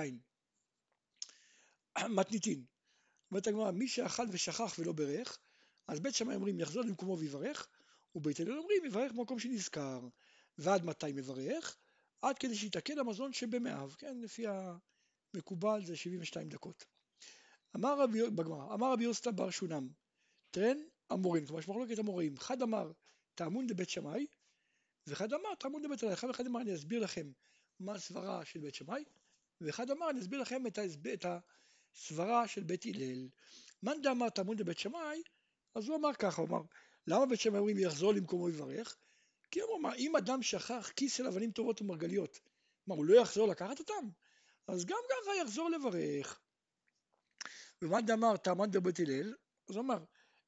מתניתין. 2.09 2.65
אומרת 3.31 3.47
הגמרא, 3.47 3.71
מי 3.71 3.87
שאכל 3.87 4.25
ושכח 4.31 4.75
ולא 4.79 4.91
ברך, 4.91 5.39
אז 5.87 5.99
בית 5.99 6.15
שמאי 6.15 6.35
אומרים 6.35 6.59
יחזור 6.59 6.83
למקומו 6.83 7.17
ויברך, 7.19 7.67
ובית 8.15 8.39
הלל 8.39 8.57
אומרים 8.57 8.85
יברך 8.85 9.11
במקום 9.11 9.39
שנזכר. 9.39 9.99
ועד 10.57 10.85
מתי 10.85 11.13
מברך? 11.13 11.77
עד 12.21 12.37
כדי 12.37 12.55
שיתקן 12.55 12.99
המזון 12.99 13.33
שבמאיו, 13.33 13.91
כן, 13.97 14.17
לפי 14.21 14.45
המקובל 15.33 15.85
זה 15.85 15.95
72 15.95 16.49
דקות. 16.49 16.85
אמר 17.75 18.01
רבי, 18.01 18.29
בגמרא, 18.29 18.73
אמר 18.73 18.93
רבי 18.93 19.03
יוסטה 19.03 19.31
בר 19.31 19.49
שונם, 19.49 19.87
טרן 20.51 20.77
אמורין, 21.13 21.45
כלומר 21.45 21.59
יש 21.59 21.67
מחלוקת 21.67 21.99
אמוראים, 21.99 22.35
אחד 22.37 22.61
אמר 22.61 22.91
תאמון 23.35 23.67
דבית 23.67 23.89
שמאי, 23.89 24.27
ואחד 25.07 25.33
אמר 25.33 25.55
תאמון 25.59 25.81
דבית 25.81 26.03
הלל, 26.03 26.13
אחד 26.13 26.27
ואחד 26.27 26.45
אמר 26.45 26.61
אני 26.61 26.75
אסביר 26.75 27.03
לכם 27.03 27.31
מה 27.79 27.93
הסברה 27.93 28.45
של 28.45 28.59
בית 28.59 28.75
שמאי, 28.75 29.03
ואחד 29.61 29.91
אמר 29.91 30.09
אני 30.09 30.19
אסביר 30.19 30.41
לכם 30.41 30.67
את, 30.67 30.77
ההסב... 30.77 31.07
את 31.07 31.25
הסברה 31.25 32.47
של 32.47 32.63
בית 32.63 32.85
הלל. 32.85 33.27
מאן 33.83 34.01
דאמר 34.01 34.29
תאמון 34.29 34.57
דבית 34.57 34.79
שמאי, 34.79 35.21
אז 35.75 35.87
הוא 35.87 35.97
אמר 35.97 36.13
ככה, 36.13 36.41
הוא 36.41 36.49
אמר 36.49 36.61
למה 37.07 37.25
בית 37.25 37.39
שמאי 37.39 37.59
אומרים 37.59 37.77
יחזור 37.77 38.13
למקומו 38.13 38.45
ויברך? 38.45 38.97
כי 39.51 39.61
הוא 39.61 39.77
אמר 39.77 39.95
אם 39.95 40.15
אדם 40.15 40.43
שכח 40.43 40.91
כיס 40.95 41.15
של 41.15 41.27
אבנים 41.27 41.51
טובות 41.51 41.81
ומרגליות, 41.81 42.39
מה 42.87 42.95
הוא 42.95 43.05
לא 43.05 43.15
יחזור 43.21 43.47
לקחת 43.47 43.79
אותם? 43.79 44.09
אז 44.67 44.85
גם 44.85 44.97
ככה 45.09 45.31
יחזור 45.41 45.69
לברך. 45.69 46.39
ומאן 47.81 48.05
דאמר 48.05 48.37
תאמן 48.37 48.71
דבית 48.71 48.99
הלל, 48.99 49.35
אז 49.69 49.77
אמר 49.77 50.03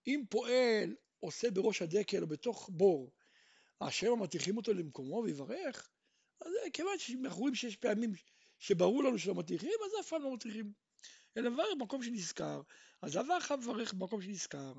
אם 0.08 0.24
פועל 0.30 0.96
עושה 1.20 1.52
בראש 1.52 1.82
הדקל 1.82 2.22
או 2.22 2.28
בתוך 2.28 2.70
בור, 2.74 3.12
השם 3.82 4.20
מטיחים 4.20 4.58
אותו 4.58 4.74
למקומו 4.74 5.22
ויברך, 5.24 5.90
אז 6.42 6.52
כיוון 6.74 7.00
שאנחנו 7.00 7.40
רואים 7.40 7.56
שיש 7.56 7.76
פעמים 7.76 8.14
שברור 8.60 9.04
לנו 9.04 9.18
שלא 9.18 9.36
מטיחים, 9.36 9.80
אז 9.86 9.92
אף 10.00 10.10
פעם 10.10 10.22
לא 10.22 10.34
מטיחים. 10.34 10.74
אלא 11.38 11.50
מברך 11.50 11.68
במקום 11.80 12.04
שנזכר, 12.04 12.62
אז 13.02 13.18
אב 13.18 13.26
אחא 13.38 13.56
מברך 13.56 13.94
במקום 13.94 14.22
שנזכר. 14.22 14.74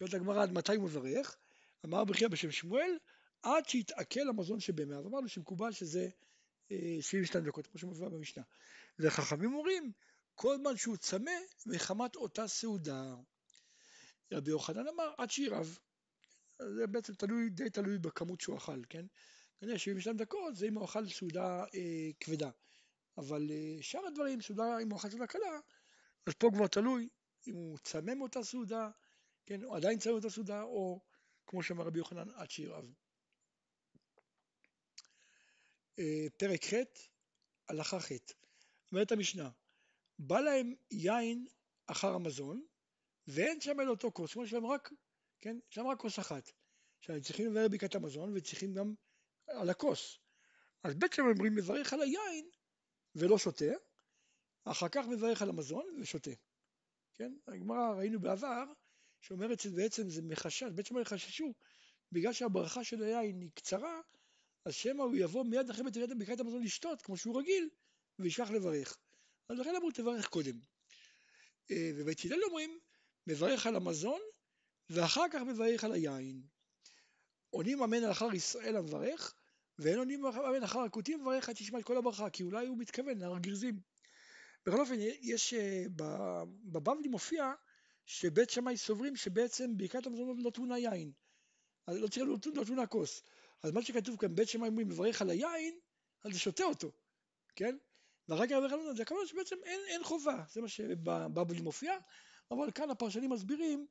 שואלת 0.00 0.14
הגמרא 0.14 0.42
עד 0.42 0.52
מתי 0.52 0.76
הוא 0.76 0.84
מברך? 0.84 1.36
אמר 1.84 2.04
בחייא 2.04 2.28
בשם 2.28 2.50
שמואל, 2.50 2.98
עד 3.42 3.68
שיתעכל 3.68 4.28
המזון 4.28 4.60
שבמאיו. 4.60 5.06
אמרנו 5.06 5.28
שמקובל 5.28 5.72
שזה 5.72 6.08
72 7.00 7.44
אה, 7.44 7.50
דקות, 7.50 7.66
כמו 7.66 7.78
שמופיע 7.78 8.08
במשנה. 8.08 8.44
וחכמים 8.98 9.54
אומרים, 9.54 9.92
כל 10.34 10.56
זמן 10.56 10.76
שהוא 10.76 10.96
צמא 10.96 11.32
מחמת 11.66 12.16
אותה 12.16 12.48
סעודה. 12.48 13.14
רבי 14.32 14.50
יוחנן 14.50 14.88
אמר 14.88 15.12
עד 15.18 15.30
שירעב. 15.30 15.78
זה 16.58 16.86
בעצם 16.86 17.14
תלוי, 17.14 17.50
די 17.50 17.70
תלוי 17.70 17.98
בכמות 17.98 18.40
שהוא 18.40 18.56
אכל, 18.56 18.82
כן? 18.88 19.06
כנראה 19.60 19.78
72 19.78 20.16
דקות 20.16 20.56
זה 20.56 20.66
אם 20.66 20.74
הוא 20.74 20.84
אכל 20.84 21.08
סעודה 21.08 21.64
אה, 21.74 22.10
כבדה. 22.20 22.50
אבל 23.18 23.50
אה, 23.50 23.82
שאר 23.82 24.06
הדברים, 24.06 24.40
סעודה, 24.40 24.78
אם 24.78 24.90
הוא 24.90 24.98
אכל 24.98 25.10
סעודה 25.10 25.26
קלה, 25.26 25.60
אז 26.26 26.34
פה 26.34 26.50
כבר 26.54 26.66
תלוי 26.66 27.08
אם 27.46 27.54
הוא 27.54 27.78
צמא 27.78 28.14
מאותה 28.14 28.42
סעודה, 28.42 28.90
כן, 29.46 29.62
הוא 29.62 29.76
עדיין 29.76 29.98
צמא 29.98 30.12
מאותה 30.12 30.30
סעודה, 30.30 30.62
או 30.62 31.00
כמו 31.46 31.62
שאמר 31.62 31.84
רבי 31.84 31.98
יוחנן, 31.98 32.30
עד 32.30 32.50
שירעב. 32.50 32.84
אה, 35.98 36.26
פרק 36.36 36.64
ח', 36.64 36.74
הלכה 37.68 38.00
ח', 38.00 38.12
אומרת 38.92 39.12
המשנה, 39.12 39.50
בא 40.18 40.40
להם 40.40 40.74
יין 40.90 41.46
אחר 41.86 42.14
המזון, 42.14 42.66
ואין 43.26 43.60
שם 43.60 43.80
אל 43.80 43.88
אותו 43.88 44.12
כוס, 44.12 44.32
כמו 44.32 44.42
להם 44.52 44.66
רק, 44.66 44.92
כן, 45.40 45.58
שם 45.70 45.86
רק 45.86 46.00
כוס 46.00 46.18
אחת. 46.18 46.50
עכשיו, 46.98 47.22
צריכים 47.22 47.46
לבאר 47.46 47.68
ברכת 47.68 47.94
המזון, 47.94 48.36
וצריכים 48.36 48.74
גם 48.74 48.94
על 49.46 49.70
הכוס. 49.70 50.18
אז 50.82 50.94
בעצם 50.94 51.22
אומרים 51.22 51.54
מברך 51.54 51.92
על 51.92 52.02
היין 52.02 52.50
ולא 53.14 53.38
שותה, 53.38 53.64
אחר 54.64 54.88
כך 54.88 55.06
מברך 55.06 55.42
על 55.42 55.48
המזון 55.48 55.84
ושותה. 56.00 56.30
כן? 57.14 57.32
הגמרא 57.48 57.94
ראינו 57.96 58.20
בעבר 58.20 58.64
שאומרת 59.20 59.60
שבעצם 59.60 60.10
זה 60.10 60.22
מחשש, 60.22 60.62
בעצם 60.62 60.96
הם 60.96 61.04
חששו 61.04 61.54
בגלל 62.12 62.32
שהברכה 62.32 62.84
של 62.84 63.02
היין 63.02 63.40
היא 63.40 63.50
קצרה, 63.54 64.00
אז 64.64 64.74
שמא 64.74 65.02
הוא 65.02 65.16
יבוא 65.16 65.44
מיד 65.44 65.70
אחרי 65.70 65.84
בטריית 65.84 66.10
ברכת 66.18 66.40
המזון 66.40 66.62
לשתות 66.62 67.02
כמו 67.02 67.16
שהוא 67.16 67.40
רגיל 67.40 67.68
וישכח 68.18 68.50
לברך. 68.50 68.96
אז 69.48 69.58
לכן 69.58 69.76
אמרו 69.76 69.90
תברך 69.90 70.28
קודם. 70.28 70.58
אה, 71.70 71.90
ובית 71.96 72.24
הלל 72.24 72.44
אומרים 72.44 72.78
מברך 73.26 73.66
על 73.66 73.76
המזון 73.76 74.20
ואחר 74.90 75.24
כך 75.32 75.42
מברך 75.42 75.84
על 75.84 75.92
היין. 75.92 76.42
עונים 77.50 77.82
אמן 77.82 78.04
אחר 78.04 78.34
ישראל 78.34 78.76
המברך 78.76 79.34
ואין 79.78 79.98
עונים 79.98 80.26
אמן 80.26 80.62
אחר 80.62 80.80
הכותים 80.80 81.20
מברך 81.20 81.48
עד 81.48 81.54
תשמע 81.54 81.78
את 81.78 81.84
כל 81.84 81.96
הברכה 81.96 82.30
כי 82.30 82.42
אולי 82.42 82.66
הוא 82.66 82.78
מתכוון 82.78 83.18
להר 83.18 83.38
גרזים. 83.38 83.80
בכל 84.66 84.80
אופן 84.80 84.94
יש 85.20 85.54
אה, 85.54 85.84
בבבלי 86.64 87.08
מופיע 87.08 87.52
שבית 88.10 88.50
שמאי 88.50 88.76
סוברים 88.76 89.16
שבעצם 89.16 89.76
ברכת 89.76 90.06
המזון 90.06 90.42
לא 90.42 90.50
טעונה 90.50 90.78
יין. 90.78 91.12
לא 91.88 92.08
צריך 92.08 92.26
לא 92.54 92.64
טעונה 92.64 92.86
כוס. 92.86 93.22
אז 93.62 93.70
מה 93.70 93.82
שכתוב 93.82 94.16
כאן 94.16 94.34
בית 94.34 94.48
שמאי 94.48 94.68
אומרים 94.68 94.88
מברך 94.88 95.22
על 95.22 95.30
היין 95.30 95.78
אז 96.24 96.32
זה 96.32 96.38
שותה 96.38 96.64
אותו. 96.64 96.92
כן? 97.56 97.76
ואחר 98.28 98.46
כך 98.46 98.52
מברך 98.52 98.72
על 98.72 98.78
המזון 98.78 98.96
זה 98.96 99.02
הכוונה 99.02 99.26
שבעצם 99.26 99.56
אין, 99.64 99.80
אין 99.86 100.04
חובה 100.04 100.44
זה 100.52 100.60
מה 100.60 100.68
שבבבלי 100.68 101.60
מופיע 101.60 101.92
אבל 102.50 102.70
כאן 102.70 102.90
הפרשנים 102.90 103.30
מסבירים 103.30 103.86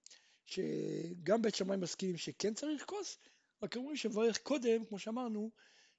שגם 0.45 1.41
בית 1.41 1.55
שמאי 1.55 1.77
מסכים 1.77 2.17
שכן 2.17 2.53
צריך 2.53 2.85
כוס 2.85 3.17
רק 3.63 3.75
אומרים 3.75 3.97
שמברך 3.97 4.37
קודם 4.37 4.85
כמו 4.85 4.99
שאמרנו 4.99 5.51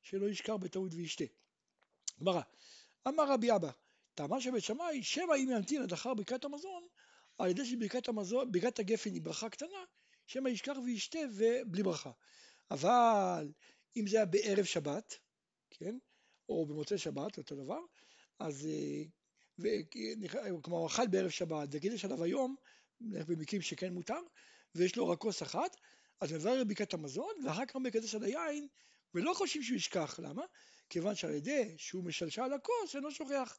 שלא 0.03 0.27
ישכר 0.27 0.57
בטעות 0.57 0.95
וישתה. 0.95 1.25
גמרא, 2.21 2.43
אמר 3.09 3.33
רבי 3.33 3.55
אבא, 3.55 3.71
טעמה 4.15 4.41
של 4.41 4.51
בית 4.51 4.65
שמאי, 4.65 5.03
שמא 5.03 5.35
אם 5.35 5.51
ימתין 5.51 5.83
עד 5.83 5.93
אחר 5.93 6.15
ברכת 6.15 6.45
המזון, 6.45 6.87
על 7.41 7.51
ידי 7.51 7.65
שברכת 7.65 8.09
המזון, 8.09 8.53
ברכת 8.53 8.79
הגפן 8.79 9.11
היא 9.15 9.23
ברכה 9.23 9.49
קטנה, 9.49 9.85
שמא 10.27 10.49
ישכח 10.49 10.77
וישתה 10.85 11.19
ובלי 11.35 11.83
ברכה. 11.83 12.11
אבל 12.71 13.53
אם 13.97 14.07
זה 14.07 14.17
היה 14.17 14.27
בערב 14.27 14.65
שבת, 14.65 15.19
כן, 15.71 15.99
או 16.49 16.67
במוצאי 16.67 16.99
שבת, 16.99 17.39
אותו 17.39 17.57
דבר, 17.57 17.81
אז, 18.39 18.67
אה, 18.67 19.03
כלומר, 20.63 20.87
אכל 20.87 21.07
בערב 21.07 21.31
שבת 21.31 21.69
וקידש 21.73 22.05
עליו 22.05 22.25
היום, 22.25 22.57
במקרים 23.01 23.63
שכן 23.63 23.93
מותר, 23.93 24.21
ויש 24.75 24.97
לו 24.97 25.09
רק 25.09 25.19
כוס 25.19 25.43
אחת, 25.43 25.77
אז 26.21 26.33
מברר 26.33 26.65
ברכת 26.65 26.95
המזון, 26.95 27.33
ואחר 27.45 27.67
כך 27.67 27.77
מקדש 27.77 28.15
על 28.15 28.25
היין, 28.25 28.69
ולא 29.15 29.35
חושבים 29.35 29.63
שהוא 29.63 29.77
ישכח, 29.77 30.21
למה? 30.23 30.43
כיוון 30.89 31.15
שעל 31.15 31.35
ידי 31.35 31.75
שהוא 31.79 32.05
משלשל 32.05 32.43
על 32.43 32.53
הכוס, 32.53 32.97
אינו 32.97 33.11
שוכח. 33.11 33.59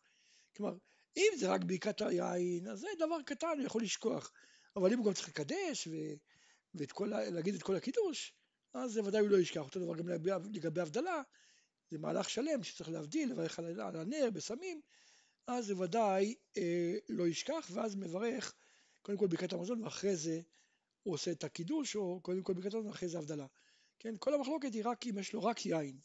כלומר, 0.56 0.78
אם 1.18 1.32
זה 1.38 1.50
רק 1.50 1.64
ברכת 1.64 2.02
היין, 2.02 2.68
אז 2.68 2.80
זה 2.80 2.88
דבר 3.00 3.22
קטן, 3.26 3.54
הוא 3.58 3.66
יכול 3.66 3.84
לשכוח. 3.84 4.32
אבל 4.76 4.94
אם 4.94 4.98
הוא 4.98 5.06
גם 5.06 5.14
צריך 5.14 5.30
לקדש 5.30 5.88
ולהגיד 6.74 7.56
את 7.56 7.64
כל 7.64 7.76
הקידוש, 7.76 8.34
אז 8.74 8.92
זה 8.92 9.04
ודאי 9.04 9.22
הוא 9.22 9.30
לא 9.30 9.38
ישכח. 9.38 9.62
אותו 9.62 9.80
דבר 9.80 9.96
גם 9.96 10.08
לגבי 10.54 10.82
הבדלה, 10.82 11.22
זה 11.92 11.98
מהלך 11.98 12.30
שלם 12.30 12.64
שצריך 12.64 12.90
להבדיל, 12.90 13.32
לברך 13.32 13.60
על 13.60 13.96
הנר 13.96 14.30
בסמים, 14.34 14.82
אז 15.48 15.66
זה 15.66 15.78
ודאי 15.78 16.36
אה, 16.58 16.94
לא 17.10 17.28
ישכח, 17.28 17.70
ואז 17.74 17.96
מברך 17.96 18.54
קודם 19.02 19.18
כל 19.18 19.28
ברכת 19.28 19.54
המזון, 19.54 19.84
ואחרי 19.84 20.16
זה 20.16 20.42
הוא 21.04 21.14
עושה 21.14 21.32
את 21.32 21.44
הקידוש, 21.44 21.96
או 21.96 22.20
קודם 22.22 22.44
כל 22.44 22.54
ברכת 22.54 22.74
המזון, 22.74 22.88
ואחרי 22.88 23.10
זה 23.10 23.18
הבדלה. 23.18 23.46
כן, 24.00 24.16
כל 24.20 24.34
המחלוקת 24.34 24.74
היא 24.74 24.82
רק 24.86 25.08
אם 25.08 25.18
יש 25.18 25.34
לו 25.34 25.44
רק 25.44 25.66
יין. 25.66 26.00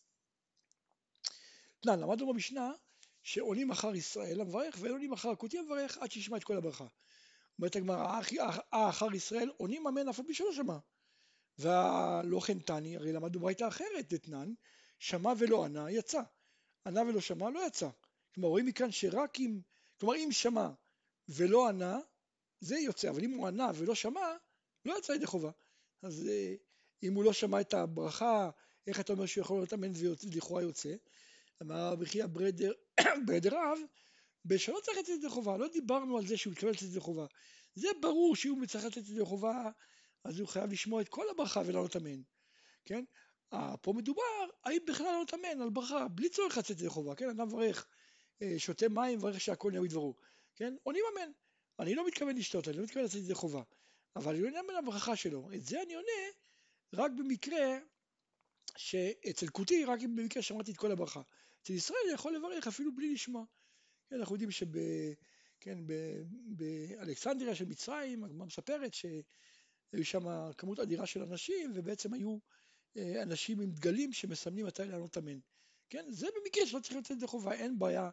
תנן, 1.80 2.00
למדנו 2.00 2.32
במשנה 2.32 2.72
שעולים 3.26 3.70
אחר 3.70 3.94
ישראל 3.94 4.40
המברך 4.40 4.76
ואין 4.80 4.92
עונים 4.92 5.12
אחר 5.12 5.30
הכותי 5.30 5.58
המברך 5.58 5.98
עד 5.98 6.12
שישמע 6.12 6.36
את 6.36 6.44
כל 6.44 6.56
הברכה. 6.56 6.86
אומרת 7.58 7.76
הגמרא, 7.76 8.20
אה 8.74 8.88
אחר 8.88 9.14
ישראל 9.14 9.50
עונים 9.56 9.86
אמן 9.86 10.08
אף 10.08 10.18
על 10.18 10.26
פי 10.26 10.34
שלא 10.34 10.52
שמע. 10.52 10.78
והלא 11.58 12.40
כן 12.40 12.58
תני, 12.58 12.96
הרי 12.96 13.12
למדנו 13.12 13.40
ברייתא 13.40 13.68
אחרת, 13.68 14.12
דתנן, 14.12 14.52
שמע 14.98 15.32
ולא 15.38 15.64
ענה, 15.64 15.90
יצא. 15.90 16.20
ענה 16.86 17.02
ולא 17.02 17.20
שמע, 17.20 17.50
לא 17.50 17.66
יצא. 17.66 17.88
כלומר, 18.34 18.48
רואים 18.48 18.66
מכאן 18.66 18.92
שרק 18.92 19.40
אם, 19.40 19.60
כלומר 20.00 20.16
אם 20.16 20.28
שמע 20.32 20.68
ולא 21.28 21.68
ענה, 21.68 21.98
זה 22.60 22.78
יוצא, 22.78 23.10
אבל 23.10 23.24
אם 23.24 23.30
הוא 23.30 23.46
ענה 23.46 23.70
ולא 23.74 23.94
שמע, 23.94 24.36
לא 24.84 24.98
יצא 24.98 25.12
ידי 25.12 25.26
חובה. 25.26 25.50
אז 26.02 26.28
אה, 26.28 26.54
אם 27.02 27.14
הוא 27.14 27.24
לא 27.24 27.32
שמע 27.32 27.60
את 27.60 27.74
הברכה, 27.74 28.50
איך 28.86 29.00
אתה 29.00 29.12
אומר 29.12 29.26
שהוא 29.26 29.42
יכול 29.42 29.58
להיות 29.58 29.72
אמן 29.72 29.92
ולכאורה 29.94 30.62
יוצא? 30.62 30.94
אמר 31.62 31.92
רבי 31.92 32.06
חייא 32.06 32.26
ברדר, 32.26 32.72
ברדר 33.26 33.54
רב, 33.54 33.78
בשלא 34.44 34.80
צריך 34.82 34.98
לצאת 34.98 35.16
ידי 35.18 35.28
חובה, 35.28 35.56
לא 35.56 35.68
דיברנו 35.68 36.18
על 36.18 36.26
זה 36.26 36.36
שהוא 36.36 36.52
מתכוון 36.52 36.72
לצאת 36.72 36.88
ידי 36.88 37.00
חובה. 37.00 37.26
זה 37.74 37.88
ברור 38.00 38.36
שאם 38.36 38.66
צריך 38.66 38.84
לצאת 38.84 39.08
ידי 39.08 39.24
חובה, 39.24 39.70
אז 40.24 40.38
הוא 40.40 40.48
חייב 40.48 40.72
לשמוע 40.72 41.00
את 41.02 41.08
כל 41.08 41.30
הברכה 41.30 41.62
ולענות 41.66 41.96
אמן, 41.96 42.20
כן? 42.84 43.04
אה, 43.52 43.76
פה 43.76 43.92
מדובר, 43.92 44.46
האם 44.64 44.78
בכלל 44.86 45.06
לענות 45.06 45.34
אמן 45.34 45.62
על 45.62 45.70
ברכה, 45.70 46.08
בלי 46.08 46.28
צורך 46.28 46.58
לצאת 46.58 46.80
ידי 46.80 46.88
חובה, 46.88 47.14
כן? 47.14 47.28
אדם 47.28 47.46
מברך, 47.46 47.86
אה, 48.42 48.54
שותה 48.58 48.88
מים, 48.88 49.18
מברך 49.18 49.40
שהכל 49.40 49.70
נהיה 49.70 49.82
בדברו, 49.82 50.14
כן? 50.56 50.74
עונים 50.82 51.02
אמן. 51.12 51.30
אני 51.78 51.94
לא 51.94 52.06
מתכוון 52.06 52.36
לשתות, 52.36 52.68
אני 52.68 52.76
לא 52.76 52.82
מתכוון 52.82 53.04
לצאת 53.04 53.20
ידי 53.20 53.34
חובה, 53.34 53.62
אבל 54.16 54.34
אני 54.34 54.44
עונה 54.44 54.60
אמן 54.60 54.70
על 54.70 54.76
הברכה 54.76 55.16
שלו. 55.16 55.48
את 55.54 55.62
זה 55.62 55.82
אני 55.82 55.94
עונה 55.94 56.30
רק 56.94 57.10
במקרה 57.18 57.78
שאצל 58.76 59.46
כותי, 59.46 59.84
רק 59.84 60.00
במקרה 60.02 60.42
שמעתי 60.42 60.72
את 60.72 60.76
כל 60.76 60.92
הברכה. 60.92 61.20
אצל 61.66 61.72
ישראל 61.72 62.14
יכול 62.14 62.36
לברך 62.36 62.66
אפילו 62.66 62.94
בלי 62.94 63.14
לשמוע. 63.14 63.44
כן, 64.08 64.16
אנחנו 64.16 64.34
יודעים 64.34 64.50
שב... 64.50 64.66
כן, 65.60 65.78
של 67.54 67.64
מצרים, 67.64 68.24
הגמרא 68.24 68.46
מספרת 68.46 68.94
שהיו 68.94 70.04
שם 70.04 70.50
כמות 70.58 70.78
אדירה 70.78 71.06
של 71.06 71.22
אנשים, 71.22 71.72
ובעצם 71.74 72.14
היו 72.14 72.38
אה, 72.96 73.22
אנשים 73.22 73.60
עם 73.60 73.70
דגלים 73.70 74.12
שמסמנים 74.12 74.66
מתי 74.66 74.84
לענות 74.84 75.18
אמן. 75.18 75.38
כן, 75.90 76.04
זה 76.10 76.26
במקרה 76.36 76.66
שלא 76.66 76.80
צריך 76.80 76.96
לתת 76.96 77.10
את 77.10 77.20
זה 77.20 77.26
חובה, 77.26 77.52
אין 77.52 77.78
בעיה, 77.78 78.10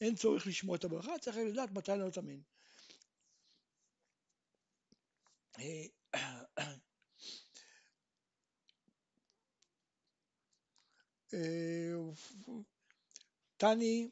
אין 0.00 0.14
צורך 0.14 0.46
לשמוע 0.46 0.76
את 0.76 0.84
הברכה, 0.84 1.18
צריך 1.18 1.36
לדעת 1.36 1.70
מתי 1.70 1.90
לענות 1.90 2.18
אמן. 2.18 2.40
תני, 13.62 14.10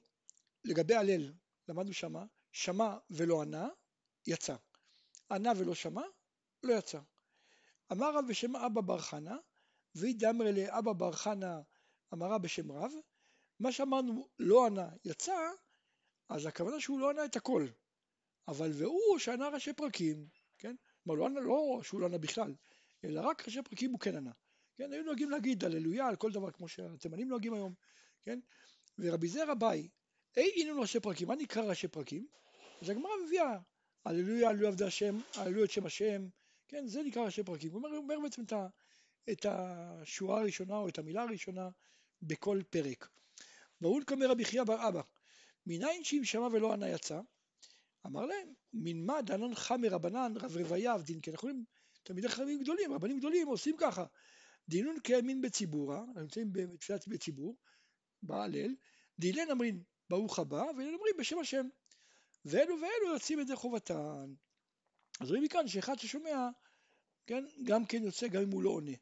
לגבי 0.65 0.95
הלל, 0.95 1.33
למדנו 1.69 1.93
שמה, 1.93 2.25
שמע 2.53 2.97
ולא 3.11 3.43
ענה, 3.43 3.69
יצא. 4.27 4.57
ענה 5.31 5.53
ולא 5.57 5.75
שמע, 5.75 6.03
לא 6.63 6.75
יצא. 6.75 7.01
אמר 7.93 8.17
רב 8.17 8.25
בשם 8.29 8.57
אבא 8.57 8.81
בר 8.81 8.99
חנה, 8.99 9.37
וידאמר 9.95 10.45
לאבא 10.57 10.93
בר 10.93 11.13
חנה 11.13 11.61
אמרה 12.15 12.39
בשם 12.39 12.73
רב, 12.73 12.93
מה 13.61 13.73
שאמרנו 13.73 14.29
לא 14.39 14.67
ענה 14.67 14.89
יצא, 15.05 15.39
אז 16.29 16.47
הכוונה 16.47 16.81
שהוא 16.81 17.01
לא 17.01 17.11
ענה 17.11 17.25
את 17.25 17.37
הכל, 17.37 17.67
אבל 18.49 18.71
והוא 18.73 19.19
שענה 19.19 19.49
ראשי 19.49 19.73
פרקים, 19.73 20.29
כן? 20.59 20.77
כלומר 21.05 21.21
לא, 21.21 21.27
ענה, 21.27 21.41
לא 21.41 21.81
שהוא 21.83 22.01
לא 22.01 22.07
ענה 22.07 22.19
בכלל, 22.19 22.55
אלא 23.05 23.21
רק 23.21 23.47
ראשי 23.47 23.63
פרקים 23.63 23.91
הוא 23.91 24.01
כן 24.01 24.17
ענה. 24.17 24.33
כן, 24.75 24.93
היו 24.93 25.03
נוהגים 25.03 25.31
להגיד 25.31 25.65
הללויה 25.65 26.07
על 26.07 26.17
כל 26.17 26.33
דבר 26.33 26.51
כמו 26.51 26.69
שהתימנים 26.69 27.29
נוהגים 27.29 27.55
היום, 27.55 27.75
כן? 28.23 28.41
ורבי 29.01 29.29
זרע 29.29 29.55
ביי, 29.55 29.89
אי 30.37 30.51
אינון 30.51 30.81
ראשי 30.81 31.01
פרקים, 31.01 31.29
מה 31.29 31.35
נקרא 31.35 31.63
ראשי 31.63 31.89
פרקים? 31.89 32.27
אז 32.83 32.91
הגמרא 32.91 33.11
מביאה 33.27 33.59
הללויה, 34.05 34.49
הללויה 34.49 34.69
עבדי 34.69 34.85
השם, 34.85 35.19
הללויה 35.35 35.65
את 35.65 35.71
שם 35.71 35.87
השם, 35.87 36.29
כן, 36.69 36.87
זה 36.87 37.03
נקרא 37.03 37.23
ראשי 37.23 37.43
פרקים. 37.43 37.73
הוא 37.73 37.79
אומר, 37.79 37.97
אומר 37.97 38.21
בעצם 38.23 38.43
את, 38.43 38.53
את 39.33 39.47
השורה 39.49 40.41
הראשונה 40.41 40.77
או 40.77 40.89
את 40.89 40.99
המילה 40.99 41.23
הראשונה 41.23 41.69
בכל 42.23 42.61
פרק. 42.71 43.09
והוא 43.81 44.03
כמר 44.07 44.31
רבי 44.31 44.45
חייא 44.45 44.63
בר 44.63 44.89
אבא, 44.89 45.03
מניין 45.67 46.05
שאם 46.05 46.25
שמע 46.25 46.47
ולא 46.53 46.73
ענה 46.73 46.89
יצא, 46.89 47.21
אמר 48.07 48.27
להם, 48.27 48.53
מן 48.73 49.07
מה 49.07 49.21
חמר 49.55 49.89
רבנן 49.89 50.33
רב 50.37 50.57
רוויה 50.57 50.95
אבדין, 50.95 51.21
כי 51.21 51.31
אנחנו 51.31 51.49
רואים 51.49 51.65
תלמידי 52.03 52.29
חכמים 52.29 52.63
גדולים, 52.63 52.93
רבנים 52.93 53.19
גדולים 53.19 53.49
עושים 53.49 53.77
ככה, 53.79 54.05
דינון 54.69 55.01
כימין 55.01 55.41
בציבורה, 55.41 56.05
אנחנו 56.05 56.21
נמצאים 56.21 56.53
בתפילת 56.53 57.09
בציבור, 57.09 57.57
בהלל, 58.23 58.75
דילן 59.19 59.51
אמרין 59.51 59.83
ברוך 60.11 60.39
הבא, 60.39 60.63
ואלה 60.77 60.95
אומרים 60.95 61.15
בשם 61.19 61.39
השם. 61.39 61.69
ואלו 62.45 62.75
ואלו 62.81 63.15
יוצאים 63.15 63.41
ידי 63.41 63.57
חובתן. 63.57 64.35
אז 65.21 65.29
רואים 65.29 65.45
מכאן 65.45 65.69
שאחד 65.69 65.99
ששומע, 65.99 66.49
כן, 67.27 67.45
גם 67.63 67.87
כן 67.87 68.03
יוצא 68.03 68.29
גם 68.29 68.43
אם 68.43 68.51
הוא 68.51 68.63
לא 68.63 68.71
עונה. 68.71 68.93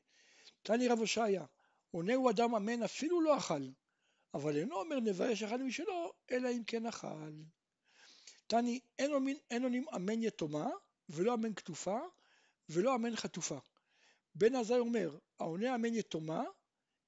תני 0.62 0.88
רב 0.88 0.98
הושעיה, 0.98 1.44
עונה 1.90 2.14
הוא 2.14 2.30
אדם 2.30 2.54
אמן 2.54 2.82
אפילו 2.82 3.20
לא 3.20 3.38
אכל, 3.38 3.62
אבל 4.34 4.56
אינו 4.56 4.76
אומר 4.76 5.00
נבייש 5.00 5.42
אחד 5.42 5.60
משלו, 5.60 6.12
אלא 6.30 6.48
אם 6.48 6.64
כן 6.64 6.86
אכל. 6.86 7.32
תני, 8.46 8.80
אין 9.50 9.62
עונים 9.62 9.84
אמן 9.94 10.22
יתומה, 10.22 10.70
ולא 11.08 11.34
אמן 11.34 11.54
כתופה, 11.54 11.98
ולא 12.68 12.94
אמן 12.94 13.16
חטופה. 13.16 13.58
בן 14.34 14.54
עזאי 14.54 14.78
אומר, 14.78 15.18
העונה 15.40 15.74
אמן 15.74 15.94
יתומה, 15.94 16.44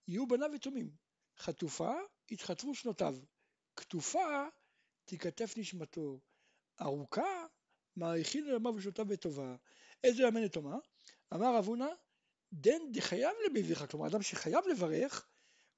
יהיו 0.09 0.27
בניו 0.27 0.55
יתומים. 0.55 1.00
חטופה, 1.41 1.93
יתחטפו 2.31 2.75
שנותיו. 2.75 3.17
כתופה, 3.77 4.47
תיכתף 5.05 5.55
נשמתו. 5.57 6.21
ארוכה, 6.81 7.47
מעריכין 7.97 8.45
לימיו 8.45 8.75
ושנותיו 8.75 9.05
בטובה. 9.05 9.57
איזה 10.05 10.29
אמן 10.29 10.43
יתומה? 10.43 10.79
אמר 11.35 11.57
רב 11.57 11.67
הונא, 11.67 11.89
דן 12.53 12.93
דחייב 12.93 13.33
לביביך, 13.47 13.91
כלומר 13.91 14.07
אדם 14.07 14.23
שחייב 14.23 14.69
לברך, 14.69 15.29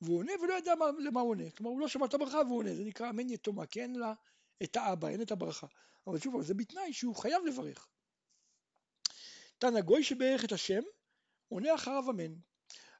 והוא 0.00 0.18
עונה 0.18 0.32
ולא 0.42 0.54
יודע 0.54 0.74
למה 0.98 1.20
הוא 1.20 1.30
עונה. 1.30 1.50
כלומר 1.50 1.70
הוא 1.70 1.80
לא 1.80 1.88
שמע 1.88 2.06
את 2.06 2.14
הברכה 2.14 2.38
והוא 2.38 2.58
עונה, 2.58 2.74
זה 2.74 2.84
נקרא 2.84 3.10
אמן 3.10 3.30
יתומה, 3.30 3.66
כי 3.66 3.82
אין 3.82 3.94
לה 3.94 4.14
את 4.62 4.76
האבא, 4.76 5.08
אין 5.08 5.22
את 5.22 5.30
הברכה. 5.30 5.66
אבל 6.06 6.18
שוב, 6.18 6.42
זה 6.42 6.54
בתנאי 6.54 6.92
שהוא 6.92 7.16
חייב 7.16 7.44
לברך. 7.44 7.88
תנא 9.58 9.80
גוי 9.80 10.04
שברך 10.04 10.44
את 10.44 10.52
השם, 10.52 10.82
עונה 11.48 11.74
אחריו 11.74 12.10
אמן. 12.10 12.34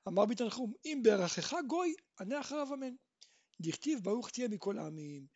אמר 0.09 0.27
בתנחום, 0.27 0.73
אם 0.85 1.01
ברכך 1.05 1.55
גוי, 1.67 1.95
ענה 2.21 2.41
אחריו 2.41 2.75
אמן. 2.75 2.95
דכתיב 3.61 4.01
ברוך 4.03 4.31
תהיה 4.31 4.49
מכל 4.49 4.79
העמים. 4.79 5.27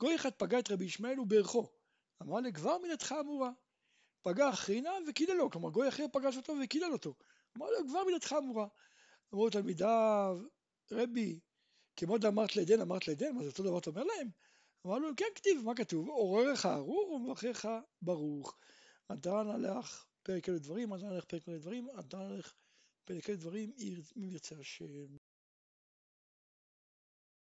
גוי 0.00 0.16
אחד 0.16 0.30
פגע 0.30 0.58
את 0.58 0.70
רבי 0.70 0.84
ישמעאל 0.84 1.20
וברכו. 1.20 1.70
אמר 2.22 2.40
לגבר 2.40 2.78
מנתך 2.78 3.14
אמורה. 3.20 3.50
פגע 4.22 4.50
אחרינה 4.50 4.90
וקיללו, 5.08 5.50
כלומר 5.50 5.70
גוי 5.70 5.88
אחר 5.88 6.04
פגש 6.12 6.36
אותו 6.36 6.52
וקילל 6.64 6.92
אותו. 6.92 7.14
אמר 7.56 7.70
לו 7.70 7.88
כבר 7.88 8.04
מנתך 8.04 8.34
אמורה. 8.38 8.66
אמרו 9.34 9.50
תלמידיו, 9.50 10.38
רבי, 10.92 11.40
כמו 11.96 12.18
דאמרת 12.18 12.56
לעדן 12.56 12.80
אמרת 12.80 13.08
לעדן, 13.08 13.34
מה 13.34 13.42
זה 13.42 13.48
אותו 13.48 13.62
דבר 13.62 13.78
אתה 13.78 13.90
אומר 13.90 14.04
להם? 14.04 14.30
אמר 14.86 14.98
לו, 14.98 15.08
כן 15.16 15.24
כתיב, 15.34 15.62
מה 15.64 15.74
כתוב? 15.74 16.08
עוררך 16.08 16.66
ארור 16.66 17.10
ומברכך 17.12 17.68
ברוך. 18.02 18.56
אדרן 19.08 19.50
הלך 19.50 20.06
פרק 20.22 20.48
אלה 20.48 20.58
דברים, 20.58 20.92
אדרן 20.92 21.12
הלך 21.12 21.24
פרק 21.24 21.48
אלה 21.48 21.58
דברים, 21.58 21.88
אדרן 21.90 22.20
הלך 22.20 22.54
פרק 23.08 23.28
אלה 23.30 23.36
דברים, 23.36 23.72
אם 24.16 24.24
ירצה 24.24 24.56
השם. 24.58 25.16